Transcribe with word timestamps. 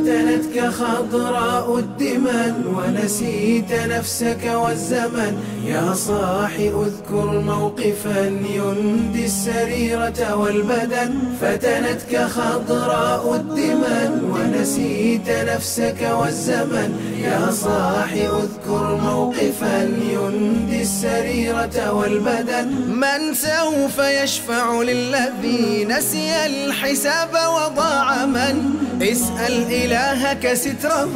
فتنتك 0.00 0.68
خضراء 0.68 1.78
الدمن 1.78 2.54
ونسيت 2.76 3.72
نفسك 3.72 4.44
والزمن. 4.54 5.34
يا 5.66 5.94
صاح 5.94 6.52
اذكر 6.58 7.40
موقفا 7.40 8.20
يندي 8.54 9.24
السريرة 9.24 10.34
والبدن. 10.36 11.14
فتنتك 11.40 12.26
خضراء 12.36 13.34
الدمن 13.34 14.10
ونسيت 14.32 15.28
نفسك 15.28 16.10
والزمن. 16.20 16.90
يا 17.24 17.50
صاح 17.50 18.12
اذكر 18.12 18.98
موقفا 19.02 19.82
يندي 20.12 20.82
السريرة 20.82 21.92
والبدن. 21.92 22.68
من 22.88 23.34
سوف 23.34 23.98
يشفع 23.98 24.82
للذي 24.82 25.84
نسي 25.84 26.46
الحساب 26.46 27.30
وضاع 27.32 28.26
من؟ 28.26 28.80
اسأل 29.02 29.64
إلهك 29.90 30.54
ستره 30.54 31.14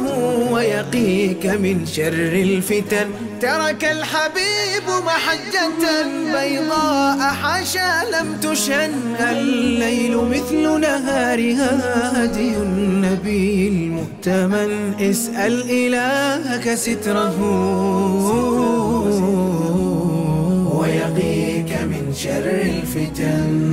ويقيك 0.51 1.45
من 1.45 1.85
شر 1.85 2.33
الفتن. 2.47 3.07
ترك 3.41 3.83
الحبيب 3.85 4.87
محجة 5.05 5.87
بيضاء 6.35 7.19
حاشا 7.19 7.91
لم 8.13 8.27
تشن. 8.41 8.91
الليل 9.19 10.17
مثل 10.17 10.79
نهارها 10.79 11.71
هدي 12.23 12.57
النبي 12.57 13.67
المؤتمن. 13.67 14.93
اسأل 14.99 15.55
إلهك 15.71 16.75
ستره 16.75 17.39
ويقيك 20.79 21.71
من 21.91 22.13
شر 22.17 22.47
الفتن. 22.75 23.64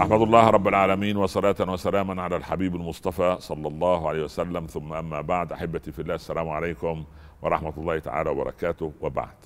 أحمد 0.00 0.20
الله 0.20 0.50
رب 0.50 0.68
العالمين 0.68 1.16
وصلاة 1.16 1.56
وسلاما 1.60 2.22
على 2.22 2.36
الحبيب 2.36 2.76
المصطفى 2.76 3.36
صلى 3.40 3.68
الله 3.68 4.08
عليه 4.08 4.24
وسلم. 4.24 4.66
ثم 4.66 4.92
أما 4.92 5.20
بعد 5.20 5.52
أحبتي 5.52 5.92
في 5.92 6.02
الله 6.02 6.14
السلام 6.14 6.48
عليكم 6.48 7.04
ورحمة 7.42 7.72
الله 7.78 7.98
تعالى 7.98 8.30
وبركاته. 8.30 8.92
وبعد 9.00 9.36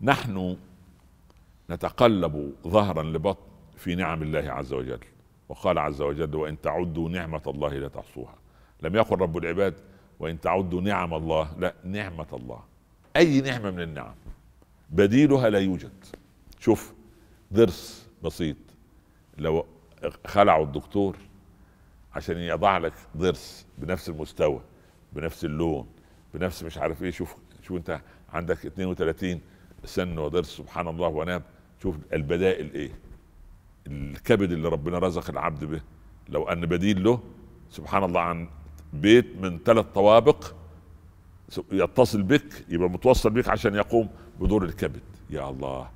نحن 0.00 0.56
نتقلب 1.70 2.52
ظهرا 2.68 3.02
لبطن 3.02 3.40
في 3.76 3.94
نعم 3.94 4.22
الله 4.22 4.52
عز 4.52 4.72
وجل. 4.72 5.00
وقال 5.48 5.78
عز 5.78 6.02
وجل 6.02 6.34
وإن 6.34 6.60
تعدوا 6.60 7.08
نعمة 7.08 7.42
الله 7.46 7.68
لا 7.68 7.88
تحصوها. 7.88 8.34
لم 8.82 8.96
يقل 8.96 9.20
رب 9.20 9.36
العباد 9.36 9.74
وإن 10.20 10.40
تعدوا 10.40 10.80
نعم 10.80 11.14
الله. 11.14 11.48
لا 11.58 11.74
نعمة 11.84 12.26
الله. 12.32 12.60
أي 13.16 13.40
نعمة 13.40 13.70
من 13.70 13.80
النعم؟ 13.80 14.14
بديلها 14.90 15.50
لا 15.50 15.58
يوجد. 15.58 16.04
شوف 16.60 16.92
ضرس 17.52 18.08
بسيط. 18.22 18.56
لو 19.38 19.66
خلعوا 20.26 20.64
الدكتور 20.64 21.16
عشان 22.14 22.36
يضع 22.38 22.78
لك 22.78 22.92
ضرس 23.16 23.66
بنفس 23.78 24.08
المستوى 24.08 24.60
بنفس 25.12 25.44
اللون 25.44 25.86
بنفس 26.34 26.62
مش 26.62 26.78
عارف 26.78 27.02
إيه 27.02 27.10
شوف 27.10 27.36
شوف 27.62 27.76
أنت 27.76 28.00
عندك 28.32 28.66
32 28.66 29.40
سن 29.84 30.18
وضرس 30.18 30.46
سبحان 30.56 30.88
الله 30.88 31.08
ونام 31.08 31.42
شوف 31.82 31.96
البدائل 32.12 32.74
إيه. 32.74 32.90
الكبد 33.86 34.52
اللي 34.52 34.68
ربنا 34.68 34.98
رزق 34.98 35.30
العبد 35.30 35.64
به 35.64 35.80
لو 36.28 36.48
أن 36.48 36.66
بديل 36.66 37.04
له 37.04 37.20
سبحان 37.70 38.04
الله 38.04 38.20
عن 38.20 38.48
بيت 38.92 39.26
من 39.40 39.58
ثلاث 39.58 39.86
طوابق 39.86 40.54
يتصل 41.72 42.22
بك 42.22 42.64
يبقى 42.68 42.90
متوصل 42.90 43.30
بك 43.30 43.48
عشان 43.48 43.74
يقوم 43.74 44.08
بدور 44.40 44.64
الكبد. 44.64 45.00
يا 45.30 45.50
الله. 45.50 45.90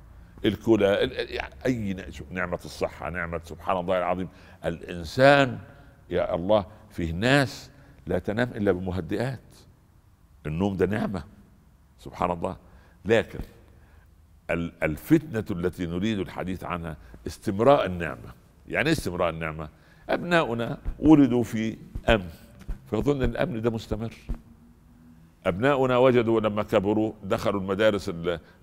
الكلى 0.45 0.87
يعني 1.13 1.53
أي 1.65 2.05
نعمة 2.31 2.59
الصحة 2.65 3.09
نعمة 3.09 3.41
سبحان 3.43 3.77
الله 3.77 3.97
العظيم. 3.97 4.27
الإنسان 4.65 5.59
يا 6.09 6.35
الله 6.35 6.65
فيه 6.89 7.11
ناس 7.11 7.71
لا 8.07 8.19
تنام 8.19 8.49
إلا 8.55 8.71
بمهدئات. 8.71 9.39
النوم 10.45 10.77
ده 10.77 10.85
نعمة 10.85 11.23
سبحان 11.99 12.31
الله. 12.31 12.57
لكن 13.05 13.39
الفتنة 14.83 15.45
التي 15.51 15.85
نريد 15.85 16.19
الحديث 16.19 16.63
عنها 16.63 16.97
استمراء 17.27 17.85
النعمة. 17.85 18.33
يعني 18.67 18.85
إيه 18.85 18.93
استمراء 18.93 19.29
النعمة؟ 19.29 19.69
أبناؤنا 20.09 20.77
ولدوا 20.99 21.43
في 21.43 21.77
أمن 22.09 22.29
فيظن 22.89 23.23
الأمن 23.23 23.61
ده 23.61 23.69
مستمر. 23.69 24.13
أبناؤنا 25.49 25.97
وجدوا 25.97 26.41
لما 26.41 26.63
كبروا 26.63 27.13
دخلوا 27.23 27.61
المدارس 27.61 28.11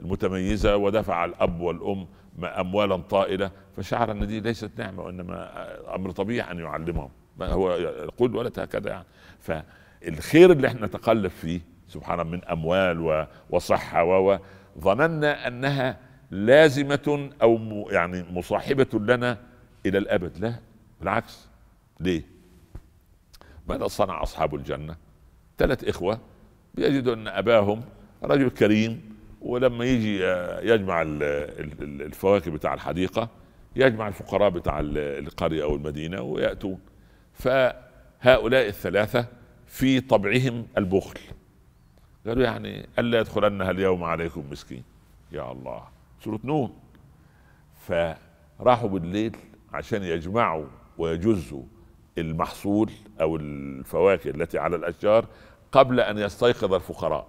المتميزة 0.01 0.77
ودفع 0.77 1.25
الأب 1.25 1.61
والأم 1.61 2.07
اموالا 2.43 2.97
طائلة. 2.97 3.51
فشعر 3.77 4.11
أن 4.11 4.27
دي 4.27 4.41
ليست 4.41 4.71
نعمة 4.79 5.03
وإنما 5.03 5.95
أمر 5.95 6.11
طبيعي 6.11 6.51
أن 6.53 6.59
يعلمهم. 6.59 7.11
هو 7.43 7.71
يقول 7.73 8.37
ولد 8.37 8.61
هكذا 8.61 8.91
يعني. 8.91 9.07
فالخير 9.41 10.53
اللي 10.53 10.69
إحنا 10.69 10.87
نتقلب 10.87 11.31
فيه 11.31 11.61
سبحان 11.89 12.27
من 12.27 12.45
أموال 12.45 13.27
وصحة 13.51 14.05
و 14.05 14.39
ظننا 14.79 15.49
أنها 15.49 15.99
لازمة 16.31 17.31
أو 17.43 17.59
يعني 17.91 18.25
مصاحبة 18.31 18.87
لنا 18.95 19.39
إلى 19.87 19.99
الأبد. 19.99 20.39
لا 20.39 20.55
بالعكس. 21.01 21.49
ليه؟ 22.01 22.23
ماذا 23.69 23.87
صنع 23.87 24.23
أصحاب 24.23 24.55
الجنة؟ 24.55 24.97
ثلاث 25.59 25.85
إخوة 25.85 26.21
بيجدوا 26.77 27.15
أن 27.15 27.29
أباهم 27.29 27.83
رجل 28.23 28.51
كريم 28.51 29.17
ولما 29.41 29.85
يجي 29.85 30.21
يجمع 30.73 31.03
الفواكه 31.03 32.51
بتاع 32.51 32.75
الحديقة 32.75 33.29
يجمع 33.77 34.09
الفقراء 34.09 34.51
بتاع 34.51 34.81
القرية 34.85 35.63
أو 35.63 35.75
المدينة 35.77 36.23
ويأتون. 36.23 36.79
فهؤلاء 37.33 38.69
الثلاثة 38.69 39.27
في 39.67 40.01
طبعهم 40.01 40.67
البخل. 40.79 41.21
قالوا 42.27 42.45
يعني 42.45 42.89
ألا 42.99 43.19
يدخلنها 43.21 43.71
اليوم 43.71 44.05
عليكم 44.05 44.45
مسكين. 44.51 44.83
يا 45.33 45.53
الله 45.53 45.83
سورة 46.25 46.41
نون. 46.45 46.73
فراحوا 47.87 48.89
بالليل 48.89 49.37
عشان 49.73 50.03
يجمعوا 50.03 50.67
ويجزوا 50.99 51.63
المحصول 52.19 52.91
أو 53.21 53.37
الفواكه 53.37 54.31
التي 54.31 54.59
على 54.59 54.77
الأشجار 54.77 55.27
قبل 55.73 56.01
أن 56.01 56.19
يستيقظ 56.19 56.75
الفقراء. 56.75 57.27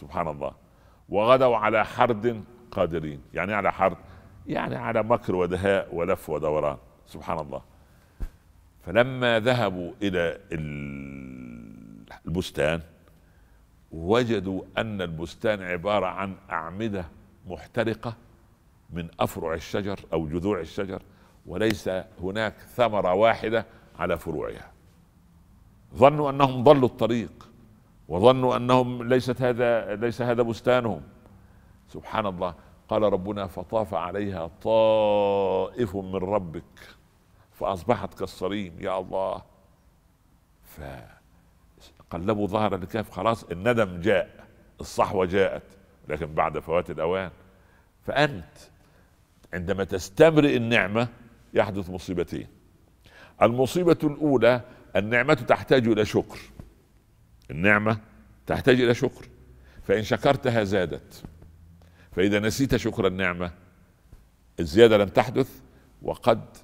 سبحان 0.00 0.28
الله. 0.28 0.52
وغدوا 1.08 1.56
على 1.56 1.84
حرد 1.84 2.44
قادرين. 2.70 3.20
يعني 3.34 3.54
على 3.54 3.72
حرد 3.72 3.96
يعني 4.46 4.76
على 4.76 5.02
مكر 5.02 5.34
ودهاء 5.34 5.94
ولف 5.94 6.30
ودوران. 6.30 6.76
سبحان 7.06 7.38
الله. 7.38 7.62
فلما 8.86 9.40
ذهبوا 9.40 9.92
إلى 10.02 10.38
البستان 12.26 12.80
وجدوا 13.92 14.62
أن 14.78 15.02
البستان 15.02 15.62
عبارة 15.62 16.06
عن 16.06 16.36
أعمدة 16.50 17.04
محترقة 17.46 18.16
من 18.90 19.08
أفرع 19.20 19.54
الشجر 19.54 20.00
أو 20.12 20.28
جذوع 20.28 20.60
الشجر 20.60 21.02
وليس 21.46 21.90
هناك 22.22 22.54
ثمرة 22.74 23.14
واحدة 23.14 23.66
على 23.98 24.18
فروعها. 24.18 24.70
ظنوا 25.94 26.30
أنهم 26.30 26.64
ضلوا 26.64 26.88
الطريق. 26.88 27.49
وظنوا 28.10 28.56
أنهم 28.56 29.08
ليست 29.08 29.42
هذا 29.42 29.96
ليس 29.96 30.22
هذا 30.22 30.42
بستانهم. 30.42 31.02
سبحان 31.88 32.26
الله. 32.26 32.54
قال 32.88 33.02
ربنا 33.02 33.46
فطاف 33.46 33.94
عليها 33.94 34.50
طائف 34.62 35.96
من 35.96 36.16
ربك 36.16 36.96
فأصبحت 37.52 38.14
كالصريم. 38.14 38.76
يا 38.80 38.98
الله. 38.98 39.42
فقلبوا 42.10 42.46
ظهر 42.46 42.74
الكهف. 42.74 43.10
خلاص 43.10 43.44
الندم 43.44 44.00
جاء. 44.00 44.46
الصحوة 44.80 45.26
جاءت 45.26 45.62
لكن 46.08 46.34
بعد 46.34 46.58
فوات 46.58 46.90
الأوان. 46.90 47.30
فأنت 48.06 48.56
عندما 49.54 49.84
تستمرئ 49.84 50.56
النعمة 50.56 51.08
يحدث 51.54 51.90
مصيبتين. 51.90 52.46
المصيبة 53.42 53.98
الأولى 54.04 54.60
النعمة 54.96 55.34
تحتاج 55.34 55.88
إلى 55.88 56.04
شكر. 56.04 56.38
النعمة 57.50 57.98
تحتاج 58.46 58.80
إلى 58.80 58.94
شكر. 58.94 59.28
فإن 59.82 60.02
شكرتها 60.02 60.64
زادت 60.64 61.24
فإذا 62.12 62.38
نسيت 62.38 62.76
شكر 62.76 63.06
النعمة 63.06 63.52
الزيادة 64.60 64.96
لم 64.96 65.08
تحدث 65.08 65.60
وقد 66.02 66.56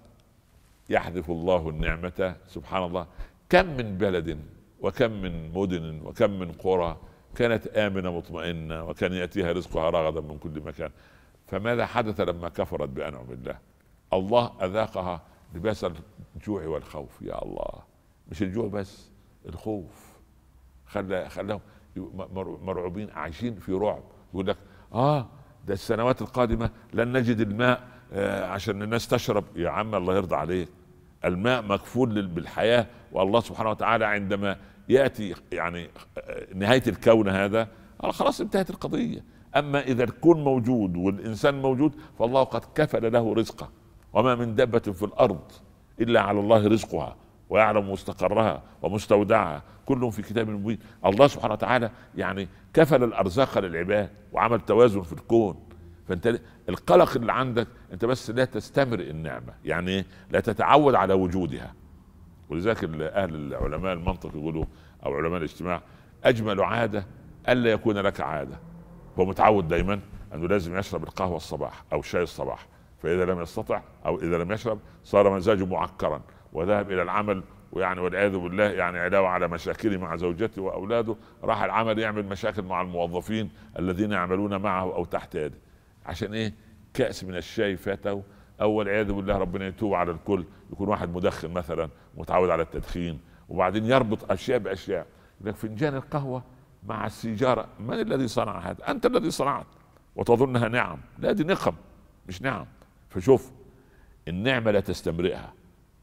يحذف 0.91 1.31
الله 1.31 1.69
النعمة 1.69 2.37
سبحان 2.49 2.83
الله. 2.83 3.07
كم 3.49 3.67
من 3.77 3.99
بلد 3.99 4.39
وكم 4.81 5.11
من 5.11 5.53
مدن 5.53 6.01
وكم 6.05 6.31
من 6.31 6.53
قرى 6.53 7.01
كانت 7.35 7.67
آمنة 7.67 8.17
مطمئنة 8.17 8.85
وكان 8.85 9.13
يأتيها 9.13 9.53
رزقها 9.53 9.91
رغدا 9.91 10.21
من 10.21 10.39
كل 10.39 10.61
مكان. 10.61 10.91
فماذا 11.47 11.87
حدث 11.87 12.21
لما 12.21 12.49
كفرت 12.49 12.89
بأنعم 12.89 13.31
الله؟ 13.31 13.59
الله 14.13 14.53
أذاقها 14.65 15.23
لباس 15.55 15.87
الجوع 16.37 16.67
والخوف. 16.67 17.23
يا 17.23 17.43
الله 17.43 17.83
مش 18.29 18.43
الجوع 18.43 18.69
بس 18.69 19.11
الخوف. 19.49 20.16
خلى 20.87 21.29
خلاهم 21.29 21.61
مرعوبين 22.63 23.11
عايشين 23.11 23.55
في 23.55 23.73
رعب. 23.73 24.03
يقول 24.35 24.47
لك 24.47 24.57
آه 24.95 25.27
ده 25.67 25.75
السنوات 25.75 26.23
القادمة 26.23 26.71
لن 26.95 27.17
نجد 27.17 27.41
الماء 27.41 27.89
آه 28.13 28.47
عشان 28.47 28.83
الناس 28.83 29.09
تشرب. 29.09 29.45
يا 29.57 29.71
عم 29.71 29.95
الله 29.95 30.17
يرضى 30.17 30.37
عليك. 30.37 30.69
الماء 31.25 31.63
مكفول 31.63 32.27
بالحياة 32.27 32.87
والله 33.13 33.41
سبحانه 33.41 33.71
وتعالى 33.71 34.05
عندما 34.05 34.57
يأتي 34.89 35.35
يعني 35.53 35.89
نهاية 36.55 36.83
الكون 36.87 37.29
هذا 37.29 37.69
خلاص 38.11 38.41
انتهت 38.41 38.71
القضية. 38.71 39.25
أما 39.57 39.81
إذا 39.81 40.05
الكون 40.05 40.45
موجود 40.45 40.97
والإنسان 40.97 41.63
موجود 41.63 41.95
فالله 42.19 42.45
قد 42.45 42.65
كفل 42.75 43.13
له 43.13 43.35
رزقه. 43.35 43.71
وما 44.13 44.35
من 44.35 44.55
دابة 44.55 44.79
في 44.79 45.03
الأرض 45.03 45.53
إلا 46.01 46.21
على 46.21 46.41
الله 46.41 46.69
رزقها. 46.69 47.17
ويعلم 47.51 47.93
مستقرها 47.93 48.63
ومستودعها. 48.83 49.63
كلهم 49.87 50.11
في 50.11 50.23
كتاب 50.23 50.51
مبين. 50.51 50.79
الله 51.07 51.27
سبحانه 51.27 51.55
وتعالى 51.55 51.91
يعني 52.17 52.49
كفل 52.75 53.05
الأرزاق 53.05 53.59
للعباد 53.59 54.11
وعمل 54.33 54.61
توازن 54.61 55.03
في 55.03 55.13
الكون. 55.13 55.69
فانت 56.09 56.41
القلق 56.69 57.17
اللي 57.17 57.33
عندك 57.33 57.69
انت 57.93 58.05
بس 58.05 58.31
لا 58.31 58.45
تستمرئ 58.45 59.11
النعمة. 59.11 59.53
يعني 59.65 60.05
لا 60.31 60.41
تتعود 60.41 60.95
على 60.95 61.15
وجودها. 61.15 61.75
ولذلك 62.49 62.85
أهل 62.85 63.35
العلماء 63.35 63.93
المنطق 63.93 64.31
يقولوا 64.35 64.65
أو 65.07 65.15
علماء 65.15 65.39
الاجتماع 65.39 65.83
أجمل 66.25 66.61
عادة 66.61 67.07
ألا 67.49 67.71
يكون 67.71 67.99
لك 67.99 68.21
عادة. 68.21 68.59
هو 69.19 69.25
متعود 69.25 69.69
دايما 69.69 70.01
أنه 70.35 70.49
لازم 70.49 70.79
يشرب 70.79 71.03
القهوة 71.03 71.37
الصباح 71.37 71.85
أو 71.93 72.01
الشاي 72.01 72.23
الصباح. 72.23 72.67
فإذا 73.03 73.25
لم 73.25 73.41
يستطع 73.41 73.83
أو 74.07 74.19
إذا 74.19 74.39
لم 74.39 74.53
يشرب 74.53 74.79
صار 75.05 75.31
مزاجه 75.31 75.67
معكرا. 75.67 76.21
وذهب 76.53 76.93
إلى 76.93 77.03
العمل 77.03 77.43
ويعني 77.73 78.01
والعياذ 78.01 78.37
بالله 78.37 78.65
يعني 78.65 78.99
علاوه 78.99 79.29
على 79.29 79.49
مشاكله 79.49 79.99
مع 79.99 80.17
زوجته 80.17 80.63
وأولاده 80.63 81.17
راح 81.43 81.63
العمل 81.63 81.99
يعمل 81.99 82.27
مشاكل 82.27 82.63
مع 82.63 82.81
الموظفين 82.81 83.51
الذين 83.79 84.13
يعملون 84.13 84.57
معه 84.57 84.83
أو 84.83 85.05
تحت 85.05 85.35
يده. 85.35 85.59
عشان 86.07 86.35
إيه؟ 86.35 86.55
كأس 86.95 87.25
من 87.25 87.37
الشاي 87.37 87.77
فاته 87.77 88.23
أو 88.61 88.71
والعياذ 88.71 89.13
بالله 89.13 89.39
ربنا 89.39 89.67
يتوب 89.67 89.95
على 89.95 90.11
الكل 90.11 90.45
يكون 90.73 90.89
واحد 90.89 91.15
مدخن 91.15 91.51
مثلا 91.51 91.89
متعود 92.17 92.51
على 92.51 92.63
التدخين 92.63 93.21
وبعدين 93.49 93.85
يربط 93.85 94.33
أشياء 94.33 94.59
بأشياء. 94.59 95.07
لك 95.41 95.55
فنجان 95.55 95.95
القهوة 95.95 96.43
مع 96.87 97.07
السيجارة 97.07 97.69
من 97.81 98.01
الذي 98.01 98.29
صنع 98.29 98.59
هذا؟ 98.59 98.91
أنت 98.91 99.07
الذي 99.07 99.31
صنعت. 99.31 99.67
وتظنها 100.17 100.69
نعم. 100.69 100.99
لا 101.19 101.33
دي 101.33 101.45
نقم 101.45 101.75
مش 102.29 102.43
نعم. 102.43 102.67
فشوف 103.11 103.53
النعمة 104.29 104.71
لا 104.71 104.81
تستمرئها. 104.81 105.53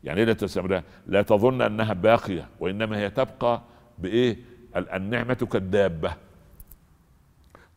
يعني 0.04 0.20
إيه 0.20 0.38
لا 0.68 0.84
لا 1.08 1.22
تظن 1.22 1.62
أنها 1.62 1.94
باقية 1.94 2.50
وإنما 2.60 2.98
هي 2.98 3.10
تبقى 3.10 3.62
بإيه؟ 4.00 4.38
النعمة 4.76 5.34
كالدابة. 5.34 6.14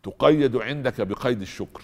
تقيد 0.02 0.56
عندك 0.56 1.00
بقيد 1.00 1.40
الشكر. 1.40 1.82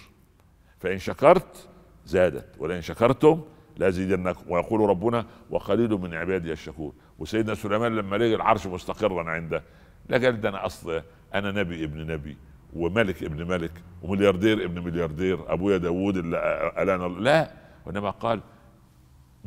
فإن 0.78 0.98
شكرت 0.98 1.68
زادت 2.06 2.46
ولئن 2.58 2.80
شكرتم 2.80 3.42
لازيدنكم 3.76 4.50
ويقول 4.50 4.80
ربنا 4.90 5.26
وقليل 5.50 5.90
من 5.90 6.14
عبادي 6.14 6.52
الشكور 6.52 6.92
وسيدنا 7.18 7.54
سليمان 7.54 7.96
لما 7.96 8.16
لقى 8.16 8.34
العرش 8.34 8.66
مستقرا 8.66 9.30
عنده 9.30 9.62
لا 10.08 10.18
قال 10.18 10.40
ده 10.40 10.48
أنا 10.48 10.66
أصل 10.66 11.02
أنا 11.34 11.50
نبي 11.52 11.84
ابن 11.84 12.06
نبي 12.06 12.36
وملك 12.74 13.22
ابن 13.22 13.46
ملك 13.48 13.72
وملياردير 14.02 14.64
ابن 14.64 14.84
ملياردير 14.84 15.52
أبويا 15.52 15.76
داوود 15.76 16.16
اللي 16.16 16.72
ألانا 16.78 17.04
لا 17.04 17.50
وإنما 17.86 18.10
قال 18.10 18.40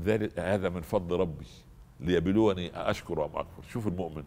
ذلك 0.03 0.39
هذا 0.39 0.69
من 0.69 0.81
فضل 0.81 1.19
ربي 1.19 1.45
ليبلوني 1.99 2.71
أشكر 2.75 3.25
أم 3.25 3.29
أكفر. 3.35 3.63
شوف 3.69 3.87
المؤمن 3.87 4.23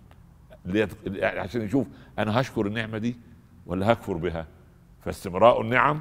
عشان 1.22 1.62
يشوف 1.62 1.86
أنا 2.18 2.40
هشكر 2.40 2.66
النعمة 2.66 2.98
دي 2.98 3.16
ولا 3.66 3.92
هكفر 3.92 4.12
بها. 4.12 4.46
فاستمراء 5.04 5.60
النعم 5.60 6.00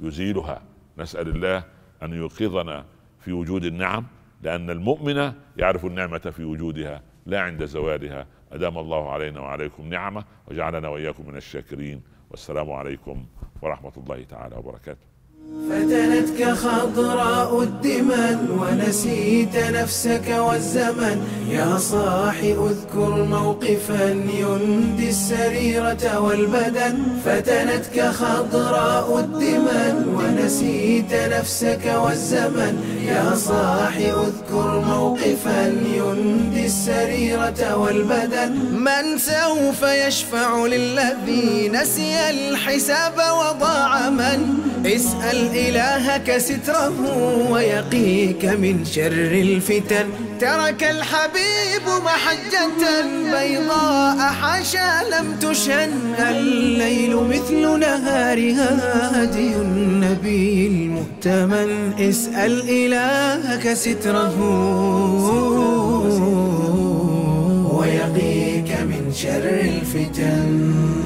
يزيلها. 0.00 0.62
نسأل 0.98 1.28
الله 1.28 1.64
أن 2.02 2.12
يوقظنا 2.12 2.84
في 3.20 3.32
وجود 3.32 3.64
النعم 3.64 4.06
لأن 4.42 4.70
المؤمن 4.70 5.32
يعرف 5.56 5.86
النعمة 5.86 6.18
في 6.18 6.44
وجودها 6.44 7.02
لا 7.26 7.40
عند 7.40 7.64
زوالها. 7.64 8.26
أدام 8.52 8.78
الله 8.78 9.10
علينا 9.10 9.40
وعليكم 9.40 9.88
نعمة 9.88 10.24
وجعلنا 10.48 10.88
وإياكم 10.88 11.28
من 11.28 11.36
الشاكرين. 11.36 12.02
والسلام 12.30 12.70
عليكم 12.70 13.26
ورحمة 13.62 13.92
الله 13.96 14.24
تعالى 14.24 14.56
وبركاته. 14.56 15.06
فتنتك 15.48 16.52
خضراء 16.52 17.62
الدمن 17.62 18.38
ونسيت 18.60 19.56
نفسك 19.56 20.28
والزمن. 20.38 21.18
يا 21.50 21.78
صاح 21.78 22.36
اذكر 22.38 23.24
موقفا 23.24 24.04
يندي 24.40 25.08
السريرة 25.08 26.20
والبدن. 26.20 26.96
فتنتك 27.24 28.10
خضراء 28.10 29.18
الدمن 29.18 29.94
ونسيت 30.16 31.12
نفسك 31.12 31.94
والزمن. 32.04 32.74
يا 33.06 33.34
صاح 33.34 33.96
اذكر 33.96 34.84
موقفا 34.88 35.66
يندي 35.96 36.66
السريرة 36.66 37.76
والبدن. 37.76 38.52
من 38.72 39.18
سوف 39.18 39.82
يشفع 39.82 40.66
للذي 40.66 41.68
نسي 41.68 42.30
الحساب 42.30 43.14
وضاع 43.16 44.10
من 44.10 44.58
اسأل 44.88 45.50
إلهك 45.56 46.38
ستره 46.38 46.96
ويقيك 47.50 48.44
من 48.44 48.84
شر 48.84 49.32
الفتن. 49.46 50.06
ترك 50.40 50.84
الحبيب 50.84 51.86
محجة 52.04 52.78
بيضاء 53.32 54.18
حاشا 54.18 54.90
لم 55.12 55.36
تشن. 55.40 55.90
الليل 56.18 57.16
مثل 57.16 57.78
نهارها 57.78 58.70
هدي 59.22 59.56
النبي 59.56 60.66
المؤتمن. 60.66 61.92
اسأل 62.00 62.68
إلهك 62.68 63.74
ستره 63.74 64.36
ويقيك 67.78 68.70
من 68.80 69.12
شر 69.14 69.48
الفتن. 69.60 70.97